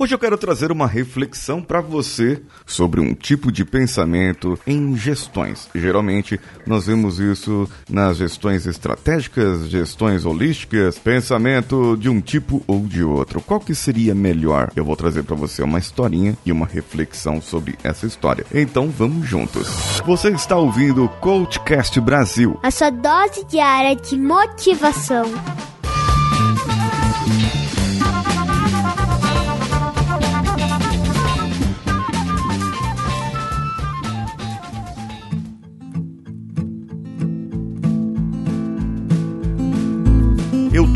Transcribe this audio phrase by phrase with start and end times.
[0.00, 5.68] Hoje eu quero trazer uma reflexão para você sobre um tipo de pensamento em gestões.
[5.74, 13.02] Geralmente nós vemos isso nas gestões estratégicas, gestões holísticas, pensamento de um tipo ou de
[13.02, 13.40] outro.
[13.40, 14.70] Qual que seria melhor?
[14.76, 18.46] Eu vou trazer para você uma historinha e uma reflexão sobre essa história.
[18.54, 19.66] Então vamos juntos.
[20.06, 22.56] Você está ouvindo o Coachcast Brasil.
[22.62, 25.24] A sua dose diária de motivação.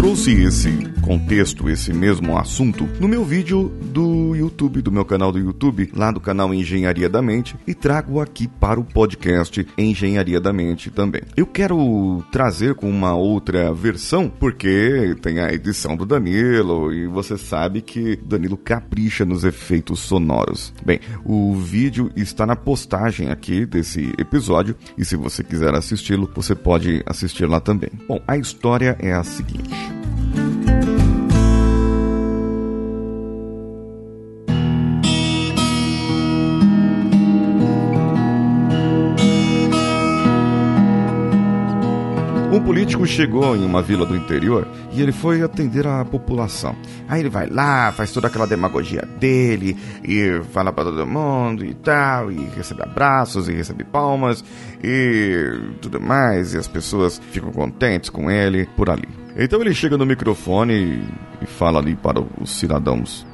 [0.00, 0.70] Trouxe esse
[1.02, 6.10] contexto, esse mesmo assunto, no meu vídeo do YouTube, do meu canal do YouTube, lá
[6.10, 11.20] do canal Engenharia da Mente, e trago aqui para o podcast Engenharia da Mente também.
[11.36, 17.36] Eu quero trazer com uma outra versão, porque tem a edição do Danilo, e você
[17.36, 20.72] sabe que Danilo capricha nos efeitos sonoros.
[20.82, 26.54] Bem, o vídeo está na postagem aqui desse episódio, e se você quiser assisti-lo, você
[26.54, 27.90] pode assistir lá também.
[28.08, 29.99] Bom, a história é a seguinte.
[42.52, 46.74] Um político chegou em uma vila do interior e ele foi atender a população.
[47.08, 51.72] Aí ele vai lá, faz toda aquela demagogia dele e fala para todo mundo e
[51.74, 54.44] tal, e recebe abraços e recebe palmas
[54.82, 59.08] e tudo mais, e as pessoas ficam contentes com ele por ali.
[59.36, 61.04] Então ele chega no microfone
[61.40, 63.29] e, fala ali para os cidadãos.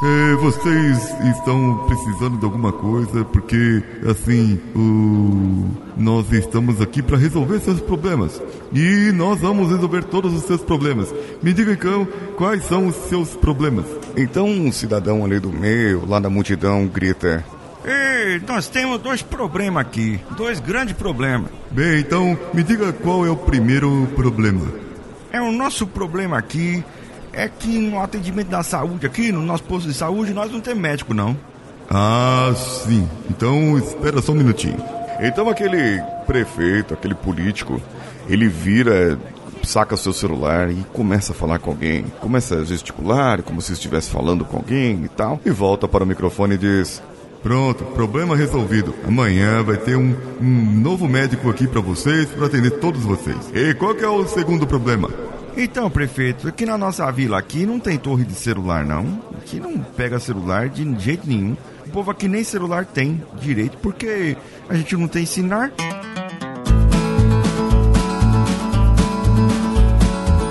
[0.00, 5.68] É, vocês estão precisando de alguma coisa porque assim o...
[5.96, 8.40] nós estamos aqui para resolver seus problemas
[8.72, 11.12] e nós vamos resolver todos os seus problemas.
[11.42, 13.86] Me diga então quais são os seus problemas.
[14.16, 17.44] Então um cidadão ali do meio, lá da multidão, grita:
[17.84, 21.50] Ei, nós temos dois problemas aqui, dois grandes problemas.
[21.72, 24.64] Bem, então me diga qual é o primeiro problema.
[25.32, 26.84] É o nosso problema aqui
[27.32, 30.80] é que no atendimento da saúde aqui, no nosso posto de saúde, nós não temos
[30.80, 31.36] médico não.
[31.90, 33.08] Ah, sim.
[33.30, 34.76] Então espera só um minutinho.
[35.20, 37.80] Então aquele prefeito, aquele político,
[38.28, 39.18] ele vira,
[39.62, 42.04] saca seu celular e começa a falar com alguém.
[42.20, 45.40] Começa a gesticular, como se estivesse falando com alguém e tal.
[45.44, 47.02] E volta para o microfone e diz:
[47.42, 48.94] Pronto, problema resolvido.
[49.06, 53.50] Amanhã vai ter um, um novo médico aqui para vocês, para atender todos vocês.
[53.54, 55.08] E qual que é o segundo problema?
[55.60, 59.20] Então, prefeito, aqui na nossa vila aqui não tem torre de celular não.
[59.36, 61.56] Aqui não pega celular de jeito nenhum.
[61.84, 64.36] O povo aqui nem celular tem direito porque
[64.68, 65.68] a gente não tem sinal.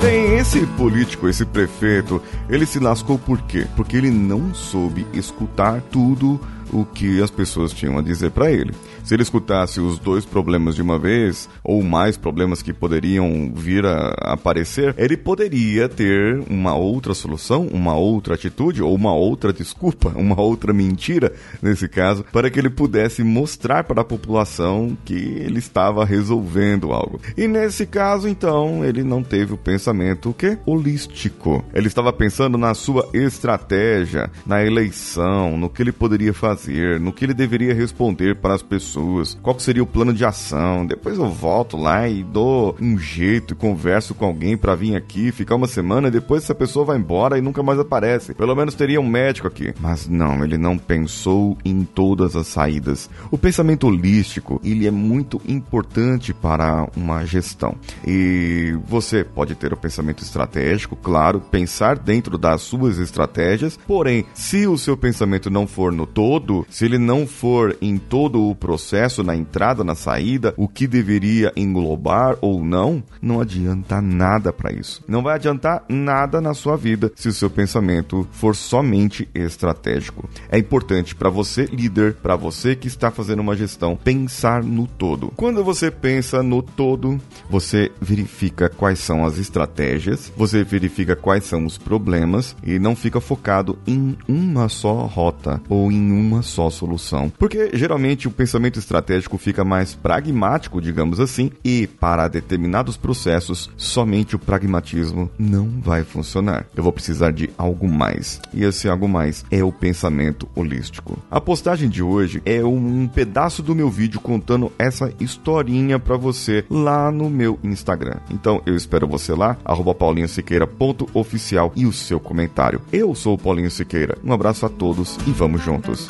[0.02, 3.66] Tem esse político, esse prefeito, ele se lascou por quê?
[3.78, 6.38] Porque ele não soube escutar tudo
[6.70, 8.74] o que as pessoas tinham a dizer para ele.
[9.08, 13.86] Se ele escutasse os dois problemas de uma vez, ou mais problemas que poderiam vir
[13.86, 20.12] a aparecer, ele poderia ter uma outra solução, uma outra atitude, ou uma outra desculpa,
[20.20, 21.32] uma outra mentira,
[21.62, 27.22] nesse caso, para que ele pudesse mostrar para a população que ele estava resolvendo algo.
[27.38, 30.58] E nesse caso, então, ele não teve o pensamento o quê?
[30.66, 31.64] holístico.
[31.74, 37.24] Ele estava pensando na sua estratégia, na eleição, no que ele poderia fazer, no que
[37.24, 40.86] ele deveria responder para as pessoas pessoas, qual seria o plano de ação.
[40.86, 45.56] Depois eu volto lá e dou um jeito, converso com alguém para vir aqui, ficar
[45.56, 48.34] uma semana e depois essa pessoa vai embora e nunca mais aparece.
[48.34, 49.74] Pelo menos teria um médico aqui.
[49.80, 53.10] Mas não, ele não pensou em todas as saídas.
[53.30, 57.76] O pensamento holístico, ele é muito importante para uma gestão.
[58.06, 64.68] E você pode ter o pensamento estratégico, claro, pensar dentro das suas estratégias, porém, se
[64.68, 68.87] o seu pensamento não for no todo, se ele não for em todo o processo
[68.88, 74.72] processo na entrada, na saída, o que deveria englobar ou não, não adianta nada para
[74.72, 75.04] isso.
[75.06, 80.30] Não vai adiantar nada na sua vida se o seu pensamento for somente estratégico.
[80.50, 85.34] É importante para você, líder, para você que está fazendo uma gestão, pensar no todo.
[85.36, 87.20] Quando você pensa no todo,
[87.50, 93.20] você verifica quais são as estratégias, você verifica quais são os problemas e não fica
[93.20, 97.30] focado em uma só rota ou em uma só solução.
[97.38, 103.70] Porque geralmente o pensamento pensamento estratégico fica mais pragmático, digamos assim, e para determinados processos,
[103.78, 106.66] somente o pragmatismo não vai funcionar.
[106.76, 108.42] Eu vou precisar de algo mais.
[108.54, 111.18] E esse algo mais é o pensamento holístico.
[111.32, 116.66] A postagem de hoje é um pedaço do meu vídeo contando essa historinha para você
[116.70, 118.18] lá no meu Instagram.
[118.30, 119.58] Então eu espero você lá,
[119.98, 122.82] paulinhosiqueira.oficial e o seu comentário.
[122.92, 124.18] Eu sou o Paulinho Siqueira.
[124.24, 126.10] Um abraço a todos e vamos juntos.